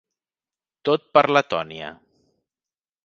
Tot 0.89 1.05
per 1.17 1.23
Letònia! 1.37 1.91